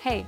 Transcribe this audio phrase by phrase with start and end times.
[0.00, 0.24] Hey,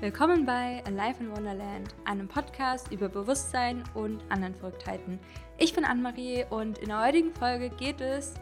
[0.00, 5.18] willkommen bei Alive in Wonderland, einem Podcast über Bewusstsein und anderen Verrücktheiten.
[5.56, 8.34] Ich bin Anne-Marie und in der heutigen Folge geht es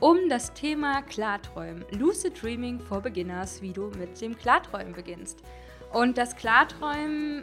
[0.00, 1.84] um das Thema Klarträumen.
[1.90, 5.42] Lucid Dreaming for Beginners, wie du mit dem Klarträumen beginnst.
[5.92, 7.42] Und das Klarträumen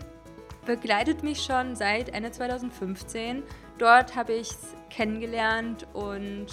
[0.65, 3.43] begleitet mich schon seit Ende 2015.
[3.77, 6.47] Dort habe ich es kennengelernt und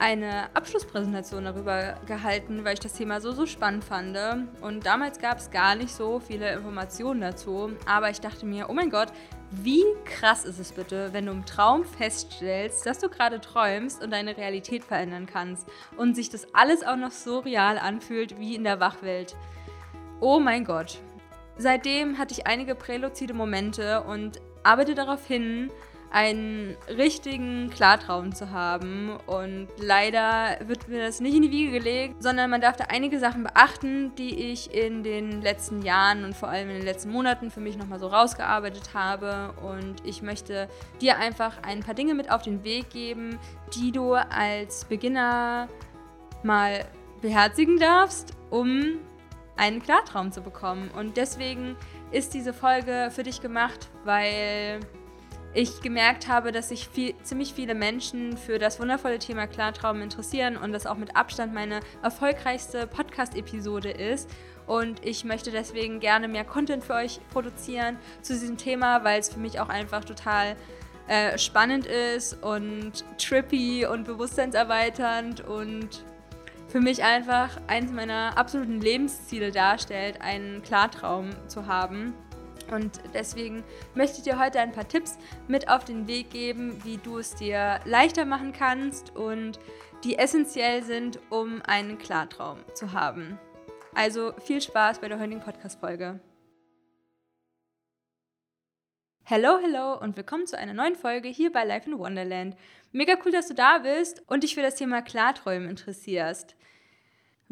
[0.00, 4.16] eine Abschlusspräsentation darüber gehalten, weil ich das Thema so, so spannend fand.
[4.62, 7.72] Und damals gab es gar nicht so viele Informationen dazu.
[7.86, 9.12] Aber ich dachte mir, oh mein Gott,
[9.50, 14.10] wie krass ist es bitte, wenn du im Traum feststellst, dass du gerade träumst und
[14.10, 15.68] deine Realität verändern kannst
[15.98, 19.36] und sich das alles auch noch so real anfühlt wie in der Wachwelt.
[20.20, 20.98] Oh mein Gott.
[21.58, 25.70] Seitdem hatte ich einige präluzide Momente und arbeite darauf hin,
[26.10, 29.16] einen richtigen Klartraum zu haben.
[29.26, 33.18] Und leider wird mir das nicht in die Wiege gelegt, sondern man darf da einige
[33.18, 37.50] Sachen beachten, die ich in den letzten Jahren und vor allem in den letzten Monaten
[37.50, 39.54] für mich nochmal so rausgearbeitet habe.
[39.62, 40.68] Und ich möchte
[41.00, 43.38] dir einfach ein paar Dinge mit auf den Weg geben,
[43.76, 45.68] die du als Beginner
[46.42, 46.84] mal
[47.20, 48.98] beherzigen darfst, um
[49.56, 50.90] einen Klartraum zu bekommen.
[50.96, 51.76] Und deswegen
[52.10, 54.80] ist diese Folge für dich gemacht, weil
[55.52, 60.56] ich gemerkt habe, dass sich viel, ziemlich viele Menschen für das wundervolle Thema Klartraum interessieren
[60.56, 64.30] und das auch mit Abstand meine erfolgreichste Podcast-Episode ist.
[64.66, 69.28] Und ich möchte deswegen gerne mehr Content für euch produzieren zu diesem Thema, weil es
[69.28, 70.54] für mich auch einfach total
[71.08, 76.04] äh, spannend ist und trippy und bewusstseinserweiternd und
[76.68, 82.14] für mich einfach eines meiner absoluten Lebensziele darstellt, einen Klartraum zu haben.
[82.70, 85.18] Und deswegen möchte ich dir heute ein paar Tipps
[85.48, 89.58] mit auf den Weg geben, wie du es dir leichter machen kannst und
[90.04, 93.38] die essentiell sind, um einen Klartraum zu haben.
[93.94, 96.20] Also viel Spaß bei der heutigen Podcast-Folge.
[99.24, 102.56] Hello, hello und willkommen zu einer neuen Folge hier bei Life in Wonderland.
[102.92, 106.56] Mega cool, dass du da bist und dich für das Thema Klarträumen interessierst.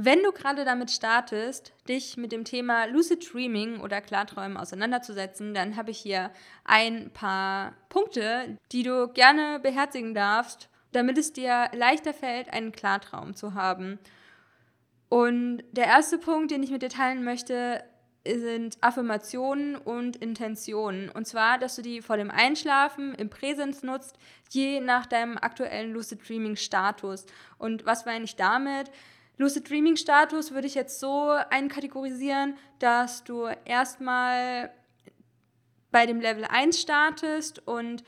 [0.01, 5.75] Wenn du gerade damit startest, dich mit dem Thema Lucid Dreaming oder Klarträumen auseinanderzusetzen, dann
[5.75, 6.31] habe ich hier
[6.63, 13.35] ein paar Punkte, die du gerne beherzigen darfst, damit es dir leichter fällt, einen Klartraum
[13.35, 13.99] zu haben.
[15.09, 17.83] Und der erste Punkt, den ich mit dir teilen möchte,
[18.25, 21.09] sind Affirmationen und Intentionen.
[21.09, 24.17] Und zwar, dass du die vor dem Einschlafen im Präsens nutzt,
[24.51, 27.27] je nach deinem aktuellen Lucid Dreaming Status.
[27.59, 28.93] Und was meine ich damit?
[29.39, 34.73] Lucid Dreaming Status würde ich jetzt so einkategorisieren, dass du erstmal
[35.93, 38.03] bei dem Level 1 startest und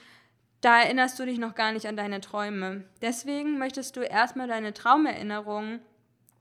[0.60, 2.84] da erinnerst du dich noch gar nicht an deine Träume.
[3.00, 5.80] Deswegen möchtest du erstmal deine Traumerinnerungen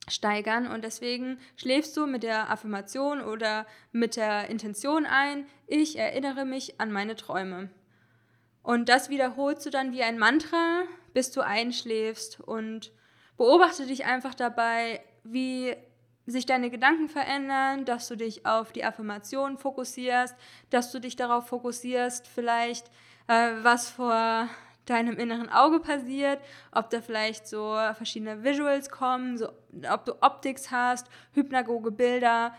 [0.07, 6.45] steigern und deswegen schläfst du mit der Affirmation oder mit der Intention ein, ich erinnere
[6.45, 7.69] mich an meine Träume.
[8.63, 10.83] Und das wiederholst du dann wie ein Mantra,
[11.13, 12.91] bis du einschläfst und
[13.39, 15.73] Beobachte dich einfach dabei, wie
[16.25, 20.35] sich deine Gedanken verändern, dass du dich auf die Affirmation fokussierst,
[20.71, 22.87] dass du dich darauf fokussierst, vielleicht
[23.27, 24.49] äh, was vor
[24.85, 26.41] deinem inneren Auge passiert,
[26.73, 29.47] ob da vielleicht so verschiedene Visuals kommen, so,
[29.89, 32.53] ob du Optics hast, hypnagoge Bilder.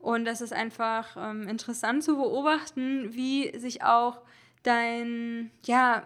[0.00, 4.20] Und das ist einfach ähm, interessant zu beobachten, wie sich auch
[4.64, 6.02] dein, ja,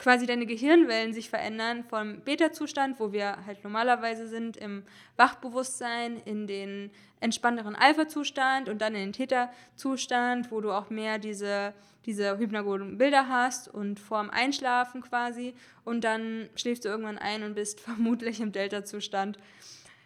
[0.00, 4.82] quasi deine Gehirnwellen sich verändern vom Beta-Zustand, wo wir halt normalerweise sind, im
[5.16, 6.90] Wachbewusstsein, in den
[7.20, 11.74] entspannteren Alpha-Zustand und dann in den Theta-Zustand, wo du auch mehr diese,
[12.06, 15.52] diese hypnagogen Bilder hast und vorm Einschlafen quasi
[15.84, 19.36] und dann schläfst du irgendwann ein und bist vermutlich im Delta-Zustand.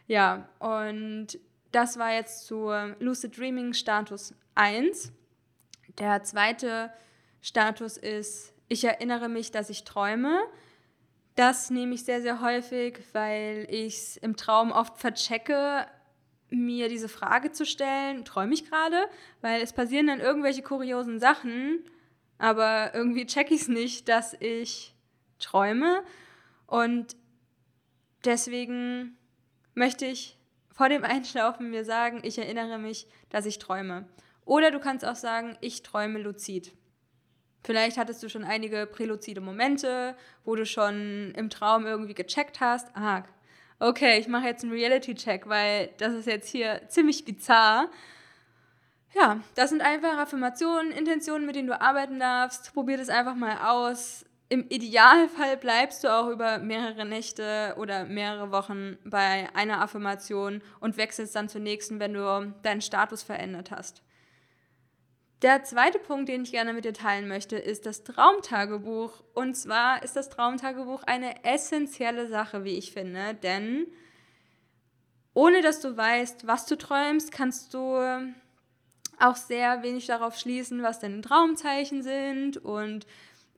[0.08, 1.38] Ja, und
[1.70, 2.68] das war jetzt zu
[2.98, 5.12] Lucid Dreaming Status 1.
[5.98, 6.92] Der zweite
[7.40, 10.40] Status ist ich erinnere mich, dass ich träume.
[11.34, 15.86] Das nehme ich sehr, sehr häufig, weil ich es im Traum oft verchecke,
[16.50, 19.08] mir diese Frage zu stellen, träume ich gerade?
[19.40, 21.84] Weil es passieren dann irgendwelche kuriosen Sachen,
[22.38, 24.94] aber irgendwie checke ich es nicht, dass ich
[25.38, 26.04] träume.
[26.66, 27.16] Und
[28.24, 29.16] deswegen
[29.74, 30.38] möchte ich
[30.70, 34.08] vor dem Einschlafen mir sagen, ich erinnere mich, dass ich träume.
[34.44, 36.72] Oder du kannst auch sagen, ich träume luzid.
[37.64, 40.14] Vielleicht hattest du schon einige präluzide Momente,
[40.44, 43.24] wo du schon im Traum irgendwie gecheckt hast, ah,
[43.80, 47.90] okay, ich mache jetzt einen Reality-Check, weil das ist jetzt hier ziemlich bizarr.
[49.14, 52.74] Ja, das sind einfach Affirmationen, Intentionen, mit denen du arbeiten darfst.
[52.74, 54.26] Probier das einfach mal aus.
[54.50, 60.98] im Idealfall bleibst du auch über mehrere Nächte oder mehrere Wochen bei einer Affirmation und
[60.98, 64.02] wechselst dann zur nächsten, wenn du deinen Status verändert hast.
[65.44, 69.22] Der zweite Punkt, den ich gerne mit dir teilen möchte, ist das Traumtagebuch.
[69.34, 73.86] Und zwar ist das Traumtagebuch eine essentielle Sache, wie ich finde, denn
[75.34, 77.98] ohne dass du weißt, was du träumst, kannst du
[79.20, 83.06] auch sehr wenig darauf schließen, was deine Traumzeichen sind und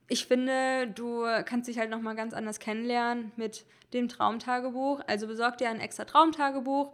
[0.09, 4.99] ich finde, du kannst dich halt nochmal ganz anders kennenlernen mit dem Traumtagebuch.
[5.07, 6.91] Also besorg dir ein extra Traumtagebuch.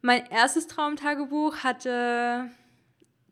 [0.00, 2.50] Mein erstes Traumtagebuch hatte,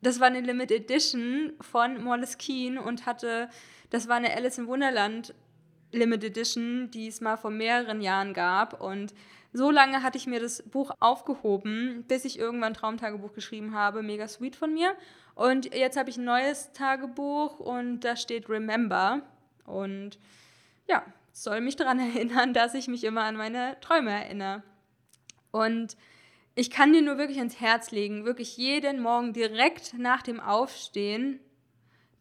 [0.03, 3.49] das war eine Limited Edition von Moleskine und hatte,
[3.89, 5.33] das war eine Alice in Wunderland
[5.91, 8.81] Limited Edition, die es mal vor mehreren Jahren gab.
[8.81, 9.13] Und
[9.53, 14.01] so lange hatte ich mir das Buch aufgehoben, bis ich irgendwann Traumtagebuch geschrieben habe.
[14.01, 14.95] Mega sweet von mir.
[15.35, 19.21] Und jetzt habe ich ein neues Tagebuch und da steht Remember.
[19.65, 20.17] Und
[20.87, 24.63] ja, soll mich daran erinnern, dass ich mich immer an meine Träume erinnere.
[25.51, 25.95] Und
[26.55, 31.39] ich kann dir nur wirklich ans Herz legen, wirklich jeden Morgen direkt nach dem Aufstehen,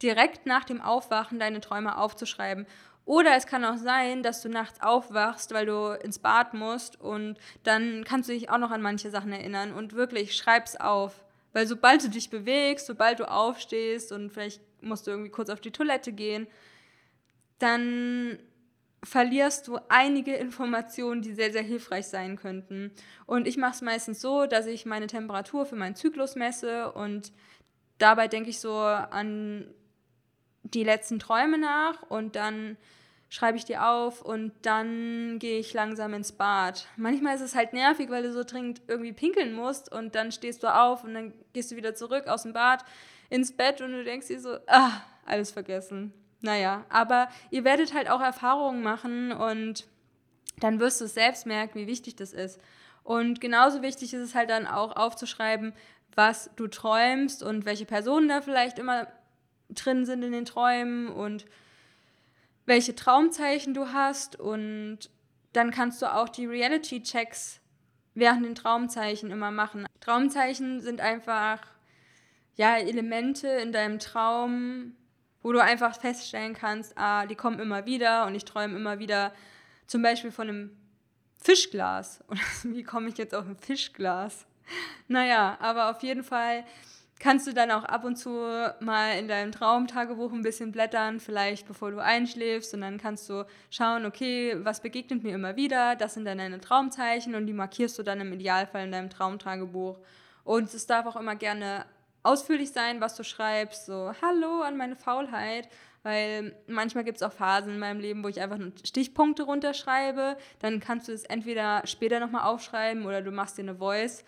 [0.02, 2.66] direkt nach dem Aufwachen deine Träume aufzuschreiben
[3.04, 7.36] oder es kann auch sein, dass du nachts aufwachst, weil du ins Bad musst und
[7.64, 11.24] dann kannst du dich auch noch an manche Sachen erinnern und wirklich schreib's auf.
[11.52, 15.60] Weil sobald du dich bewegst, sobald du aufstehst und vielleicht musst du irgendwie kurz auf
[15.60, 16.46] die Toilette gehen,
[17.58, 18.38] dann
[19.04, 22.92] verlierst du einige Informationen, die sehr, sehr hilfreich sein könnten.
[23.26, 27.32] Und ich mache es meistens so, dass ich meine Temperatur für meinen Zyklus messe und
[27.98, 29.66] dabei denke ich so an
[30.62, 32.76] die letzten Träume nach und dann
[33.28, 36.86] schreibe ich die auf und dann gehe ich langsam ins Bad.
[36.96, 40.62] Manchmal ist es halt nervig, weil du so dringend irgendwie pinkeln musst und dann stehst
[40.62, 42.84] du auf und dann gehst du wieder zurück aus dem Bad
[43.30, 46.12] ins Bett und du denkst dir so, ah, alles vergessen.
[46.42, 49.86] Naja, aber ihr werdet halt auch Erfahrungen machen und
[50.58, 52.60] dann wirst du selbst merken, wie wichtig das ist.
[53.04, 55.72] Und genauso wichtig ist es halt dann auch aufzuschreiben,
[56.14, 59.06] was du träumst und welche Personen da vielleicht immer
[59.70, 61.46] drin sind in den Träumen und
[62.66, 65.10] welche Traumzeichen du hast und
[65.52, 67.60] dann kannst du auch die Reality-Checks
[68.14, 69.86] während den Traumzeichen immer machen.
[70.00, 71.60] Traumzeichen sind einfach
[72.56, 74.94] ja Elemente in deinem Traum,
[75.42, 79.32] wo du einfach feststellen kannst, ah, die kommen immer wieder und ich träume immer wieder
[79.86, 80.76] zum Beispiel von einem
[81.42, 82.22] Fischglas.
[82.28, 84.46] Und wie komme ich jetzt auf ein Fischglas?
[85.08, 86.64] Naja, aber auf jeden Fall
[87.18, 88.30] kannst du dann auch ab und zu
[88.80, 93.44] mal in deinem Traumtagebuch ein bisschen blättern, vielleicht bevor du einschläfst und dann kannst du
[93.70, 97.96] schauen, okay, was begegnet mir immer wieder, das sind dann deine Traumzeichen und die markierst
[97.98, 99.98] du dann im Idealfall in deinem Traumtagebuch.
[100.42, 101.84] Und es darf auch immer gerne
[102.22, 105.68] ausführlich sein, was du schreibst, so Hallo an meine Faulheit,
[106.02, 110.36] weil manchmal gibt es auch Phasen in meinem Leben, wo ich einfach nur Stichpunkte runterschreibe,
[110.58, 114.24] dann kannst du es entweder später nochmal aufschreiben oder du machst dir eine Voice,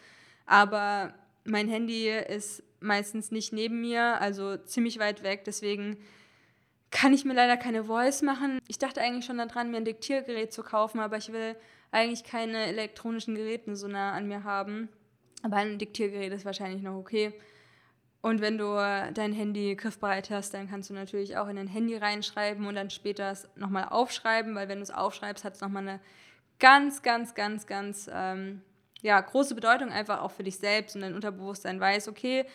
[0.46, 1.14] aber
[1.44, 5.44] mein Handy ist meistens nicht neben mir, also ziemlich weit weg.
[5.44, 5.98] Deswegen
[6.90, 8.58] kann ich mir leider keine Voice machen.
[8.68, 11.56] Ich dachte eigentlich schon daran, mir ein Diktiergerät zu kaufen, aber ich will
[11.90, 14.88] eigentlich keine elektronischen Geräte so nah an mir haben.
[15.42, 17.32] Aber ein Diktiergerät ist wahrscheinlich noch okay.
[18.24, 18.74] Und wenn du
[19.12, 22.88] dein Handy griffbereit hast, dann kannst du natürlich auch in dein Handy reinschreiben und dann
[22.88, 26.00] später es nochmal aufschreiben, weil wenn du es aufschreibst, hat es nochmal eine
[26.58, 28.62] ganz, ganz, ganz, ganz ähm,
[29.02, 32.46] ja, große Bedeutung einfach auch für dich selbst und dein Unterbewusstsein weiß, okay,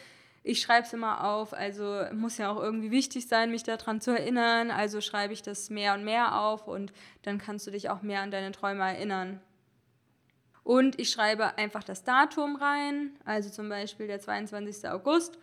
[0.42, 4.10] ich schreibe es immer auf, also muss ja auch irgendwie wichtig sein, mich daran zu
[4.10, 4.72] erinnern.
[4.72, 8.22] Also schreibe ich das mehr und mehr auf und dann kannst du dich auch mehr
[8.22, 9.40] an deine Träume erinnern.
[10.64, 14.90] Und ich schreibe einfach das Datum rein, also zum Beispiel der 22.
[14.90, 15.38] August.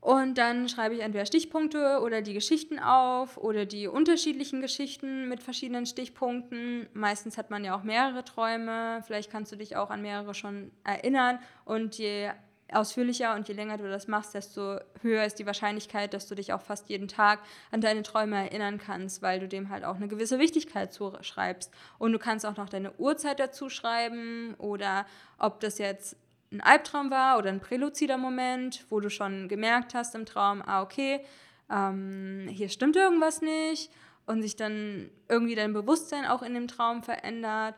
[0.00, 5.42] Und dann schreibe ich entweder Stichpunkte oder die Geschichten auf oder die unterschiedlichen Geschichten mit
[5.42, 6.88] verschiedenen Stichpunkten.
[6.92, 9.02] Meistens hat man ja auch mehrere Träume.
[9.04, 11.40] Vielleicht kannst du dich auch an mehrere schon erinnern.
[11.64, 12.30] Und je
[12.72, 16.52] ausführlicher und je länger du das machst, desto höher ist die Wahrscheinlichkeit, dass du dich
[16.52, 20.08] auch fast jeden Tag an deine Träume erinnern kannst, weil du dem halt auch eine
[20.08, 21.72] gewisse Wichtigkeit zuschreibst.
[21.98, 25.06] Und du kannst auch noch deine Uhrzeit dazu schreiben oder
[25.38, 26.16] ob das jetzt
[26.52, 30.82] ein Albtraum war oder ein präluzider Moment, wo du schon gemerkt hast im Traum, ah
[30.82, 31.24] okay,
[31.70, 33.90] ähm, hier stimmt irgendwas nicht
[34.26, 37.74] und sich dann irgendwie dein Bewusstsein auch in dem Traum verändert.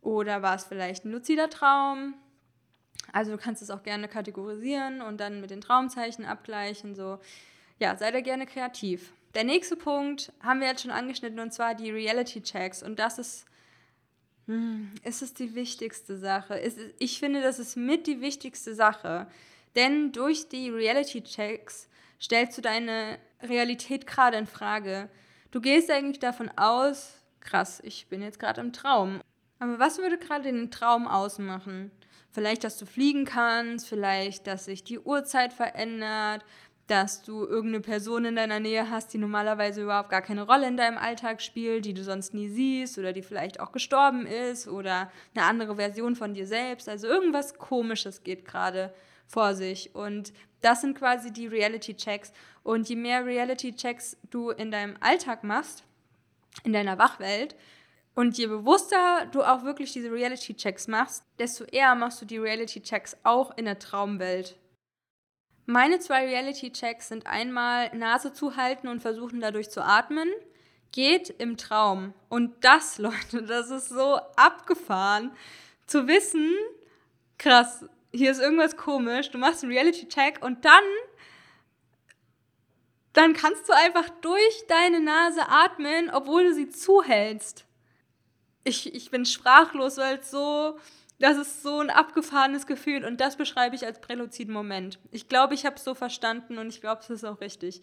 [0.00, 2.14] Oder war es vielleicht ein luzider Traum?
[3.12, 6.94] Also du kannst es auch gerne kategorisieren und dann mit den Traumzeichen abgleichen.
[6.94, 7.18] So,
[7.78, 9.12] ja, sei da gerne kreativ.
[9.34, 12.82] Der nächste Punkt haben wir jetzt schon angeschnitten und zwar die Reality Checks.
[12.82, 13.46] Und das ist,
[15.04, 16.54] ist es die wichtigste Sache.
[16.54, 19.28] Ist, ich finde, das ist mit die wichtigste Sache.
[19.76, 21.88] Denn durch die Reality Checks
[22.20, 25.08] stellst du deine Realität gerade in Frage.
[25.50, 29.20] Du gehst eigentlich davon aus, krass, ich bin jetzt gerade im Traum.
[29.58, 31.90] Aber was würde gerade den Traum ausmachen?
[32.30, 36.44] Vielleicht, dass du fliegen kannst, vielleicht, dass sich die Uhrzeit verändert,
[36.86, 40.76] dass du irgendeine Person in deiner Nähe hast, die normalerweise überhaupt gar keine Rolle in
[40.76, 45.10] deinem Alltag spielt, die du sonst nie siehst oder die vielleicht auch gestorben ist oder
[45.34, 46.88] eine andere Version von dir selbst.
[46.88, 48.92] Also irgendwas Komisches geht gerade
[49.26, 49.94] vor sich.
[49.94, 52.32] Und das sind quasi die Reality-Checks.
[52.62, 55.84] Und je mehr Reality-Checks du in deinem Alltag machst,
[56.64, 57.56] in deiner Wachwelt,
[58.14, 63.16] und je bewusster du auch wirklich diese Reality-Checks machst, desto eher machst du die Reality-Checks
[63.22, 64.58] auch in der Traumwelt.
[65.66, 70.28] Meine zwei Reality-Checks sind einmal Nase zuhalten und versuchen dadurch zu atmen.
[70.90, 72.14] Geht im Traum.
[72.28, 75.32] Und das, Leute, das ist so abgefahren.
[75.86, 76.52] Zu wissen,
[77.38, 79.30] krass, hier ist irgendwas komisch.
[79.30, 80.84] Du machst einen Reality-Check und dann
[83.12, 87.66] dann kannst du einfach durch deine Nase atmen, obwohl du sie zuhältst.
[88.64, 90.78] Ich, ich bin sprachlos, weil es so,
[91.22, 94.98] das ist so ein abgefahrenes Gefühl und das beschreibe ich als präluziden Moment.
[95.12, 97.80] Ich glaube, ich habe es so verstanden und ich glaube, es ist auch richtig.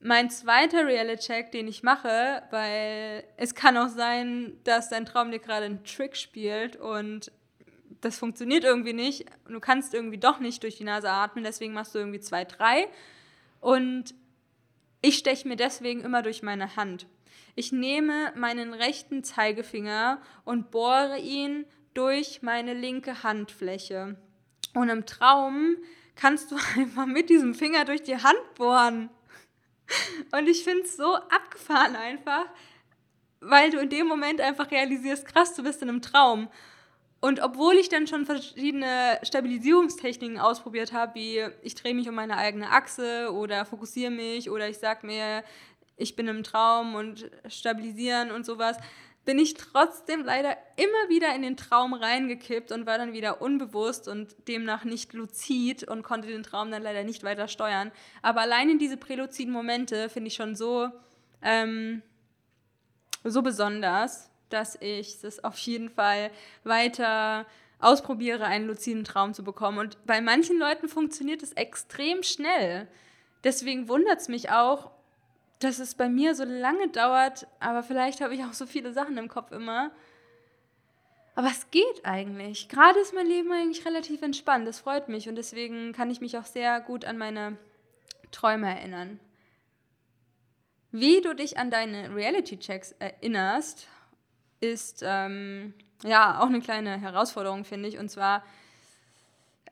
[0.00, 5.38] Mein zweiter Reality-Check, den ich mache, weil es kann auch sein, dass dein Traum dir
[5.38, 7.30] gerade einen Trick spielt und
[8.00, 9.26] das funktioniert irgendwie nicht.
[9.48, 12.88] Du kannst irgendwie doch nicht durch die Nase atmen, deswegen machst du irgendwie zwei, drei.
[13.60, 14.16] Und
[15.00, 17.06] ich steche mir deswegen immer durch meine Hand.
[17.54, 24.16] Ich nehme meinen rechten Zeigefinger und bohre ihn durch meine linke Handfläche.
[24.74, 25.76] Und im Traum
[26.14, 29.10] kannst du einfach mit diesem Finger durch die Hand bohren.
[30.32, 32.46] Und ich finde es so abgefahren einfach,
[33.40, 36.48] weil du in dem Moment einfach realisierst, krass, du bist in einem Traum.
[37.20, 42.36] Und obwohl ich dann schon verschiedene Stabilisierungstechniken ausprobiert habe, wie ich drehe mich um meine
[42.36, 45.44] eigene Achse oder fokussiere mich oder ich sage mir,
[45.96, 48.76] ich bin im Traum und stabilisieren und sowas,
[49.24, 54.08] bin ich trotzdem leider immer wieder in den Traum reingekippt und war dann wieder unbewusst
[54.08, 57.92] und demnach nicht luzid und konnte den Traum dann leider nicht weiter steuern.
[58.20, 60.88] Aber allein in diese präluziden Momente finde ich schon so,
[61.40, 62.02] ähm,
[63.22, 66.30] so besonders, dass ich es auf jeden Fall
[66.64, 67.46] weiter
[67.78, 69.78] ausprobiere, einen luziden Traum zu bekommen.
[69.78, 72.88] Und bei manchen Leuten funktioniert es extrem schnell.
[73.44, 74.90] Deswegen wundert es mich auch,
[75.64, 79.16] dass es bei mir so lange dauert, aber vielleicht habe ich auch so viele Sachen
[79.18, 79.90] im Kopf immer.
[81.34, 82.68] Aber es geht eigentlich.
[82.68, 84.66] Gerade ist mein Leben eigentlich relativ entspannt.
[84.66, 87.56] Das freut mich und deswegen kann ich mich auch sehr gut an meine
[88.30, 89.18] Träume erinnern.
[90.90, 93.88] Wie du dich an deine Reality-Checks erinnerst,
[94.60, 95.72] ist ähm,
[96.04, 97.98] ja auch eine kleine Herausforderung, finde ich.
[97.98, 98.44] Und zwar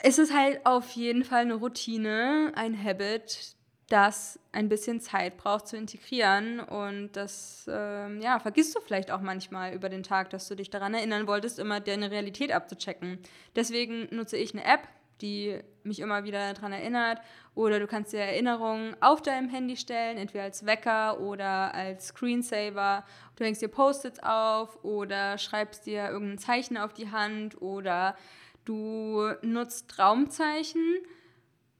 [0.02, 3.54] ist es halt auf jeden Fall eine Routine, ein Habit,
[3.90, 6.60] das ein bisschen Zeit braucht zu integrieren.
[6.60, 10.70] Und das ähm, ja, vergisst du vielleicht auch manchmal über den Tag, dass du dich
[10.70, 13.18] daran erinnern wolltest, immer deine Realität abzuchecken.
[13.56, 14.88] Deswegen nutze ich eine App,
[15.20, 17.18] die mich immer wieder daran erinnert.
[17.56, 23.04] Oder du kannst dir Erinnerungen auf deinem Handy stellen, entweder als Wecker oder als Screensaver.
[23.36, 28.16] Du hängst dir Post-its auf oder schreibst dir irgendein Zeichen auf die Hand oder
[28.64, 31.00] du nutzt Traumzeichen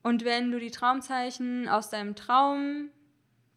[0.03, 2.91] und wenn du die Traumzeichen aus deinem Traum,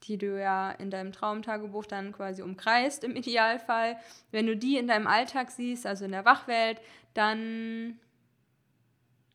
[0.03, 3.97] die du ja in deinem Traumtagebuch dann quasi umkreist im Idealfall,
[4.31, 6.81] wenn du die in deinem Alltag siehst, also in der Wachwelt,
[7.13, 7.99] dann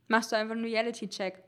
[0.08, 1.42] machst du einfach einen Reality-Check.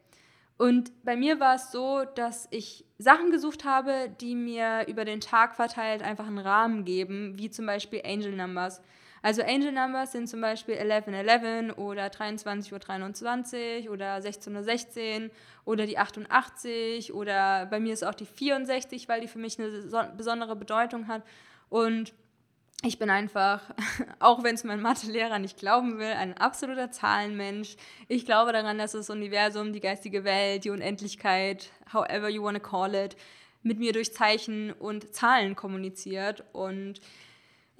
[0.56, 5.22] Und bei mir war es so, dass ich Sachen gesucht habe, die mir über den
[5.22, 8.82] Tag verteilt einfach einen Rahmen geben, wie zum Beispiel Angel Numbers.
[9.22, 15.30] Also Angel Numbers sind zum Beispiel 1111 oder 23.23 Uhr oder 16.16 Uhr
[15.66, 20.12] oder die 88 oder bei mir ist auch die 64, weil die für mich eine
[20.16, 21.22] besondere Bedeutung hat.
[21.68, 22.14] Und
[22.82, 23.60] ich bin einfach,
[24.20, 27.76] auch wenn es mein Mathelehrer nicht glauben will, ein absoluter Zahlenmensch.
[28.08, 32.62] Ich glaube daran, dass das Universum, die geistige Welt, die Unendlichkeit, however you want to
[32.62, 33.16] call it,
[33.62, 36.42] mit mir durch Zeichen und Zahlen kommuniziert.
[36.54, 37.02] Und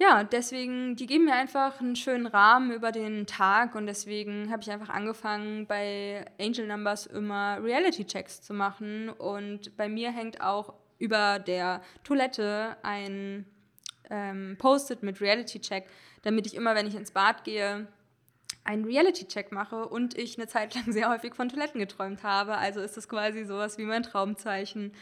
[0.01, 4.63] ja, deswegen, die geben mir einfach einen schönen Rahmen über den Tag und deswegen habe
[4.63, 9.09] ich einfach angefangen, bei Angel Numbers immer Reality-Checks zu machen.
[9.09, 13.45] Und bei mir hängt auch über der Toilette ein
[14.09, 15.85] ähm, Post-it mit Reality-Check,
[16.23, 17.85] damit ich immer, wenn ich ins Bad gehe,
[18.63, 22.57] einen Reality-Check mache und ich eine Zeit lang sehr häufig von Toiletten geträumt habe.
[22.57, 24.93] Also ist das quasi sowas wie mein Traumzeichen.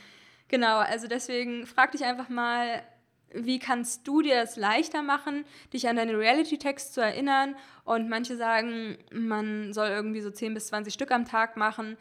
[0.50, 2.84] Genau, also deswegen frag dich einfach mal,
[3.34, 7.56] wie kannst du dir es leichter machen, dich an deine Reality-Texts zu erinnern?
[7.84, 11.98] Und manche sagen, man soll irgendwie so 10 bis 20 Stück am Tag machen.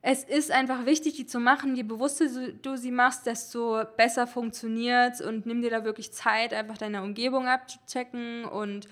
[0.00, 1.74] es ist einfach wichtig, die zu machen.
[1.76, 2.26] Je bewusster
[2.62, 7.48] du sie machst, desto besser funktioniert und nimm dir da wirklich Zeit, einfach deine Umgebung
[7.48, 8.88] abzuchecken und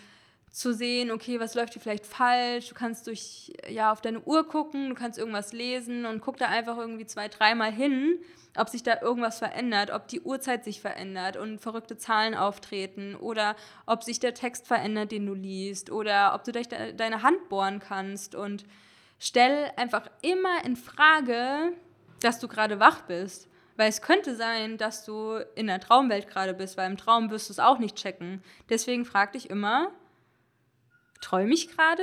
[0.57, 2.71] zu sehen, okay, was läuft hier vielleicht falsch.
[2.71, 6.47] Du kannst durch, ja, auf deine Uhr gucken, du kannst irgendwas lesen und guck da
[6.47, 8.19] einfach irgendwie zwei, dreimal hin,
[8.57, 13.55] ob sich da irgendwas verändert, ob die Uhrzeit sich verändert und verrückte Zahlen auftreten oder
[13.85, 17.51] ob sich der Text verändert, den du liest oder ob du durch de deine Hand
[17.51, 18.65] bohren kannst und
[19.19, 21.75] stell einfach immer in Frage,
[22.23, 23.47] dass du gerade wach bist.
[23.77, 27.51] Weil es könnte sein, dass du in der Traumwelt gerade bist, weil im Traum wirst
[27.51, 28.43] du es auch nicht checken.
[28.71, 29.93] Deswegen frag dich immer,
[31.21, 32.03] träume ich gerade?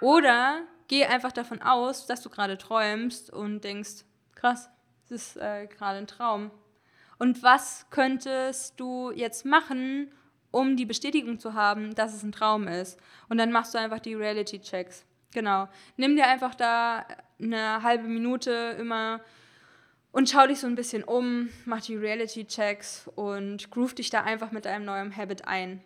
[0.00, 4.04] Oder geh einfach davon aus, dass du gerade träumst und denkst,
[4.34, 4.70] krass,
[5.08, 6.50] das ist äh, gerade ein Traum.
[7.18, 10.12] Und was könntest du jetzt machen,
[10.50, 12.98] um die Bestätigung zu haben, dass es ein Traum ist?
[13.28, 15.04] Und dann machst du einfach die Reality-Checks.
[15.32, 15.68] Genau.
[15.96, 17.06] Nimm dir einfach da
[17.40, 19.20] eine halbe Minute immer
[20.10, 24.52] und schau dich so ein bisschen um, mach die Reality-Checks und groove dich da einfach
[24.52, 25.82] mit deinem neuen Habit ein.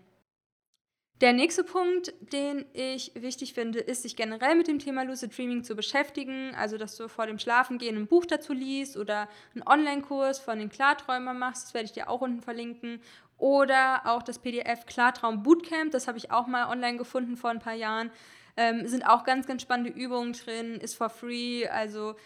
[1.22, 5.62] Der nächste Punkt, den ich wichtig finde, ist, sich generell mit dem Thema Lucid Dreaming
[5.62, 6.52] zu beschäftigen.
[6.56, 10.68] Also, dass du vor dem Schlafengehen ein Buch dazu liest oder einen Online-Kurs von den
[10.68, 11.66] Klarträumern machst.
[11.66, 13.00] Das werde ich dir auch unten verlinken.
[13.38, 15.92] Oder auch das PDF Klartraum Bootcamp.
[15.92, 18.10] Das habe ich auch mal online gefunden vor ein paar Jahren.
[18.56, 20.74] Ähm, sind auch ganz, ganz spannende Übungen drin.
[20.74, 21.68] Ist for free.
[21.68, 22.16] Also,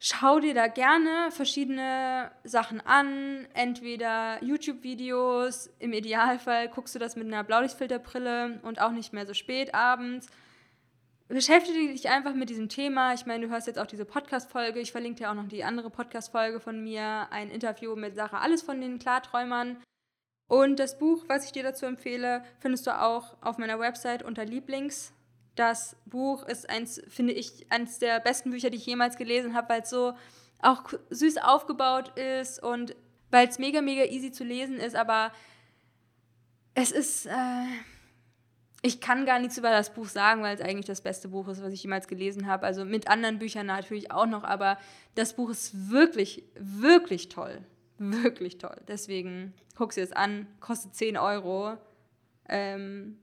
[0.00, 7.26] schau dir da gerne verschiedene Sachen an, entweder YouTube-Videos, im Idealfall guckst du das mit
[7.26, 10.26] einer Blaulichtfilterbrille und auch nicht mehr so spät abends.
[11.28, 13.14] Beschäftige dich einfach mit diesem Thema.
[13.14, 14.80] Ich meine, du hörst jetzt auch diese Podcast-Folge.
[14.80, 18.62] Ich verlinke dir auch noch die andere Podcast-Folge von mir, ein Interview mit Sarah Alles
[18.62, 19.76] von den Klarträumern.
[20.48, 24.44] Und das Buch, was ich dir dazu empfehle, findest du auch auf meiner Website unter
[24.44, 25.12] Lieblings.
[25.56, 29.68] Das Buch ist eins, finde ich, eines der besten Bücher, die ich jemals gelesen habe,
[29.68, 30.14] weil es so
[30.62, 32.94] auch süß aufgebaut ist und
[33.30, 35.32] weil es mega, mega easy zu lesen ist, aber
[36.74, 37.64] es ist, äh,
[38.82, 41.62] ich kann gar nichts über das Buch sagen, weil es eigentlich das beste Buch ist,
[41.62, 42.66] was ich jemals gelesen habe.
[42.66, 44.78] Also mit anderen Büchern natürlich auch noch, aber
[45.14, 47.64] das Buch ist wirklich, wirklich toll.
[47.98, 48.76] Wirklich toll.
[48.88, 51.76] Deswegen guck sie es an, kostet 10 Euro.
[52.48, 53.18] Ähm,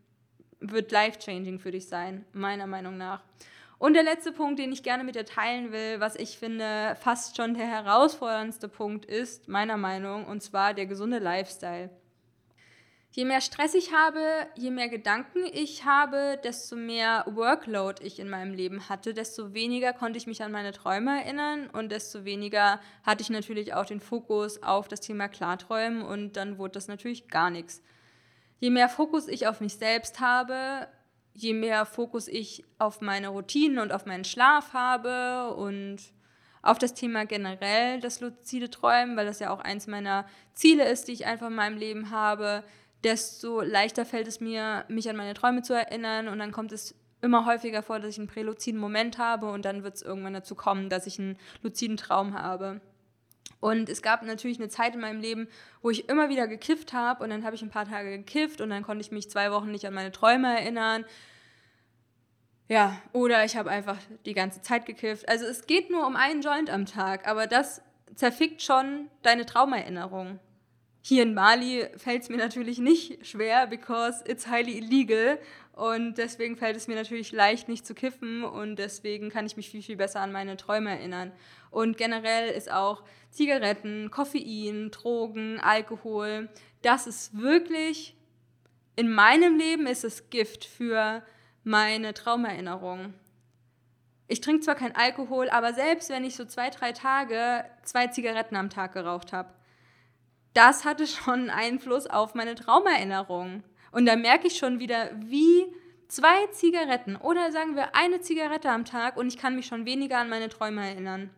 [0.59, 3.21] wird life-changing für dich sein, meiner Meinung nach.
[3.79, 7.37] Und der letzte Punkt, den ich gerne mit dir teilen will, was ich finde fast
[7.37, 11.91] schon der herausforderndste Punkt ist, meiner Meinung, und zwar der gesunde Lifestyle.
[13.11, 14.19] Je mehr Stress ich habe,
[14.55, 19.93] je mehr Gedanken ich habe, desto mehr Workload ich in meinem Leben hatte, desto weniger
[19.93, 24.01] konnte ich mich an meine Träume erinnern und desto weniger hatte ich natürlich auch den
[24.01, 27.81] Fokus auf das Thema Klarträumen und dann wurde das natürlich gar nichts
[28.59, 30.87] je mehr Fokus ich auf mich selbst habe,
[31.33, 35.97] je mehr Fokus ich auf meine Routinen und auf meinen Schlaf habe und
[36.63, 41.07] auf das Thema generell das luzide Träumen, weil das ja auch eins meiner Ziele ist,
[41.07, 42.63] die ich einfach in meinem Leben habe,
[43.03, 46.95] desto leichter fällt es mir, mich an meine Träume zu erinnern und dann kommt es
[47.21, 50.55] immer häufiger vor, dass ich einen präluziden Moment habe und dann wird es irgendwann dazu
[50.55, 52.81] kommen, dass ich einen luziden Traum habe.
[53.59, 55.47] Und es gab natürlich eine Zeit in meinem Leben,
[55.81, 58.69] wo ich immer wieder gekifft habe und dann habe ich ein paar Tage gekifft und
[58.69, 61.05] dann konnte ich mich zwei Wochen nicht an meine Träume erinnern.
[62.69, 65.27] Ja, oder ich habe einfach die ganze Zeit gekifft.
[65.29, 67.81] Also es geht nur um einen Joint am Tag, aber das
[68.15, 70.39] zerfickt schon deine Traumerinnerung.
[71.07, 75.39] Hier in Mali fällt es mir natürlich nicht schwer, because it's highly illegal.
[75.71, 78.43] Und deswegen fällt es mir natürlich leicht, nicht zu kiffen.
[78.43, 81.31] Und deswegen kann ich mich viel, viel besser an meine Träume erinnern.
[81.71, 86.49] Und generell ist auch Zigaretten, Koffein, Drogen, Alkohol,
[86.81, 88.17] das ist wirklich,
[88.97, 91.23] in meinem Leben ist es Gift für
[91.63, 93.13] meine Traumerinnerung.
[94.27, 98.57] Ich trinke zwar kein Alkohol, aber selbst wenn ich so zwei, drei Tage zwei Zigaretten
[98.57, 99.53] am Tag geraucht habe,
[100.57, 103.63] das hatte schon Einfluss auf meine Traumerinnerung.
[103.91, 105.65] Und da merke ich schon wieder, wie
[106.07, 110.17] zwei Zigaretten oder sagen wir eine Zigarette am Tag und ich kann mich schon weniger
[110.17, 111.29] an meine Träume erinnern.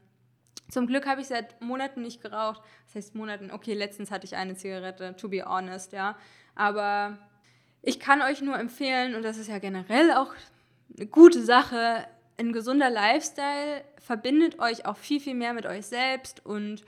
[0.69, 2.61] Zum Glück habe ich seit Monaten nicht geraucht.
[2.85, 6.15] Das heißt Monaten, okay, letztens hatte ich eine Zigarette, to be honest, ja.
[6.55, 7.17] Aber
[7.81, 10.33] ich kann euch nur empfehlen, und das ist ja generell auch
[10.95, 16.45] eine gute Sache, ein gesunder Lifestyle verbindet euch auch viel, viel mehr mit euch selbst
[16.45, 16.85] und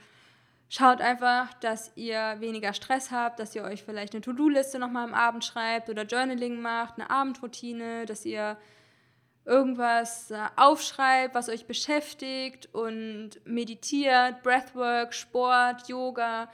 [0.72, 5.12] schaut einfach, dass ihr weniger Stress habt, dass ihr euch vielleicht eine To-Do-Liste nochmal am
[5.12, 8.56] Abend schreibt oder Journaling macht, eine Abendroutine, dass ihr
[9.44, 16.50] irgendwas äh, aufschreibt, was euch beschäftigt und meditiert, Breathwork, Sport, Yoga.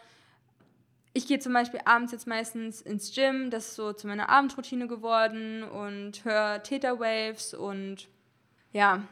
[1.13, 4.89] Ich gehe zum Beispiel abends jetzt meistens ins Gym, das ist so zu meiner Abendroutine
[4.89, 8.09] geworden und höre Theta Waves und
[8.73, 9.05] ja,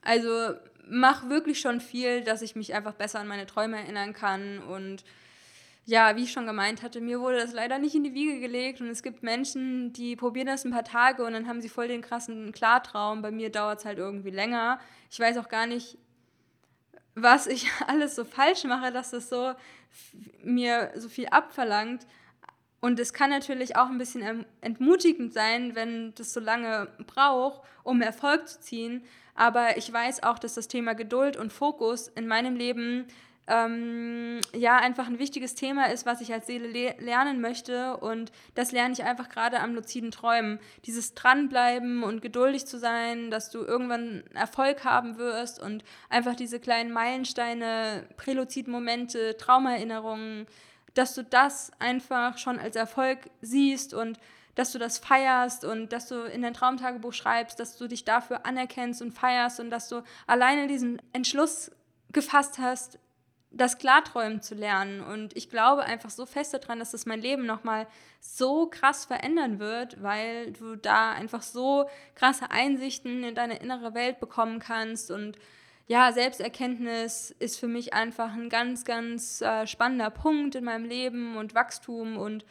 [0.00, 0.54] also
[0.88, 5.04] mache wirklich schon viel, dass ich mich einfach besser an meine Träume erinnern kann und
[5.86, 8.80] ja, wie ich schon gemeint hatte, mir wurde das leider nicht in die Wiege gelegt
[8.80, 11.86] und es gibt Menschen, die probieren das ein paar Tage und dann haben sie voll
[11.86, 13.22] den krassen Klartraum.
[13.22, 14.80] Bei mir dauert es halt irgendwie länger.
[15.12, 15.96] Ich weiß auch gar nicht,
[17.14, 19.52] was ich alles so falsch mache, dass das so
[20.42, 22.04] mir so viel abverlangt.
[22.80, 28.02] Und es kann natürlich auch ein bisschen entmutigend sein, wenn das so lange braucht, um
[28.02, 29.04] Erfolg zu ziehen.
[29.36, 33.06] Aber ich weiß auch, dass das Thema Geduld und Fokus in meinem Leben
[33.48, 37.96] ähm, ja einfach ein wichtiges Thema ist, was ich als Seele le lernen möchte.
[37.98, 40.58] Und das lerne ich einfach gerade am luziden Träumen.
[40.84, 46.58] Dieses Dranbleiben und geduldig zu sein, dass du irgendwann Erfolg haben wirst und einfach diese
[46.58, 50.46] kleinen Meilensteine, Präluzid-Momente, Traumerinnerungen,
[50.94, 54.18] dass du das einfach schon als Erfolg siehst und
[54.56, 58.44] dass du das feierst und dass du in dein Traumtagebuch schreibst, dass du dich dafür
[58.44, 61.70] anerkennst und feierst und dass du alleine diesen Entschluss
[62.10, 62.98] gefasst hast,
[63.50, 65.02] das Klarträumen zu lernen.
[65.02, 67.86] Und ich glaube einfach so fest daran, dass das mein Leben nochmal
[68.20, 74.20] so krass verändern wird, weil du da einfach so krasse Einsichten in deine innere Welt
[74.20, 75.10] bekommen kannst.
[75.10, 75.38] Und
[75.86, 81.36] ja, Selbsterkenntnis ist für mich einfach ein ganz, ganz äh, spannender Punkt in meinem Leben
[81.36, 82.44] und Wachstum und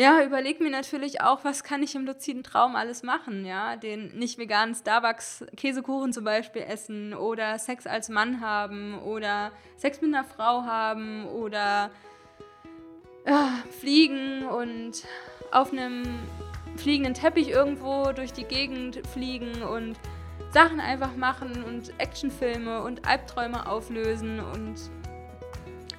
[0.00, 4.16] ja, überleg mir natürlich auch, was kann ich im luziden Traum alles machen, ja, den
[4.16, 10.14] nicht veganen Starbucks Käsekuchen zum Beispiel essen oder Sex als Mann haben oder Sex mit
[10.14, 11.90] einer Frau haben oder
[13.26, 15.04] ja, fliegen und
[15.52, 16.04] auf einem
[16.76, 19.98] fliegenden Teppich irgendwo durch die Gegend fliegen und
[20.50, 24.76] Sachen einfach machen und Actionfilme und Albträume auflösen und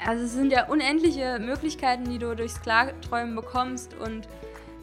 [0.06, 3.94] also es sind ja unendliche Möglichkeiten, die du durchs Klarträumen bekommst.
[3.94, 4.28] Und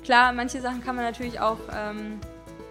[0.03, 2.21] klar, manche Sachen kann man natürlich auch ähm,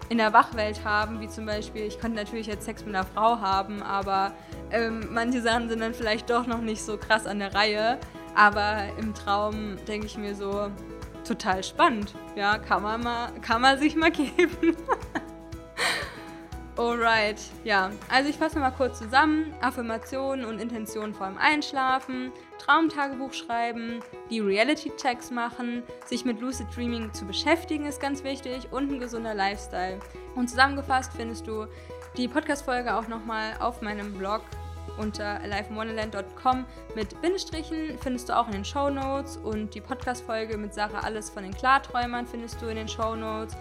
[0.08, 3.40] in der Wachwelt haben, wie zum Beispiel, ich könnte natürlich jetzt Sex mit einer Frau
[3.40, 4.32] haben, aber
[4.70, 7.98] ähm, manche Sachen sind dann vielleicht doch noch nicht so krass an der Reihe.
[8.34, 10.70] Aber im Traum denke ich mir so,
[11.26, 12.14] total spannend.
[12.36, 14.76] Ja, kann man, mal, kann man sich mal geben.
[16.78, 17.90] Alright, ja.
[18.08, 19.52] Also ich fasse mal kurz zusammen.
[19.60, 23.98] Affirmationen und Intentionen vor dem Einschlafen, Traumtagebuch schreiben,
[24.30, 29.34] die Reality-Checks machen, sich mit Lucid Dreaming zu beschäftigen ist ganz wichtig und ein gesunder
[29.34, 29.98] Lifestyle.
[30.36, 31.66] Und zusammengefasst findest du
[32.16, 34.42] die Podcast-Folge auch nochmal auf meinem Blog
[34.98, 36.64] unter aliveinwonderland.com
[36.94, 41.28] mit Bindestrichen findest du auch in den Show Notes und die Podcast-Folge mit Sarah Alles
[41.28, 43.56] von den Klarträumern findest du in den Show Notes.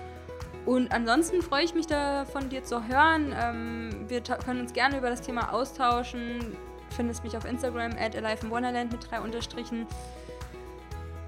[0.67, 3.33] Und ansonsten freue ich mich da von dir zu hören.
[3.41, 6.57] Ähm, wir können uns gerne über das Thema austauschen.
[6.89, 9.87] Findest mich auf Instagram at Alive in Wonderland mit drei Unterstrichen.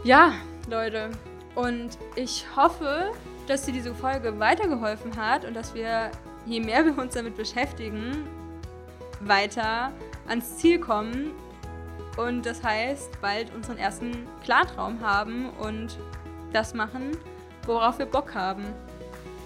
[0.03, 0.33] Ja,
[0.69, 1.11] Leute.
[1.55, 3.13] Und ich hoffe,
[3.47, 6.11] dass dir diese Folge weitergeholfen hat und dass wir,
[6.45, 8.27] je mehr wir uns damit beschäftigen,
[9.21, 9.93] weiter
[10.27, 11.31] ans Ziel kommen.
[12.17, 15.97] Und das heißt, bald unseren ersten Klartraum haben und
[16.51, 17.11] das machen,
[17.65, 18.65] worauf wir Bock haben.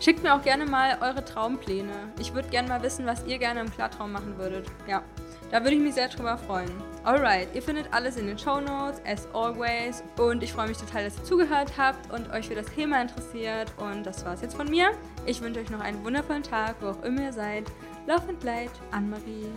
[0.04, 1.94] Schickt mir auch gerne mal eure Traumpläne.
[2.20, 4.68] Ich würde gerne mal wissen, was ihr gerne im Klartraum machen würdet.
[4.86, 5.02] Ja,
[5.50, 6.70] da würde ich mich sehr drüber freuen.
[7.06, 10.04] Alright, ihr findet alles in den Show Notes, as always.
[10.18, 13.72] Und ich freue mich total, dass ihr zugehört habt und euch für das Thema interessiert.
[13.78, 14.92] Und das war's jetzt von mir.
[15.26, 17.64] Ich wünsche euch noch einen wundervollen Tag, wo auch immer ihr seid.
[18.06, 19.48] Laufend Light, Anne-Marie.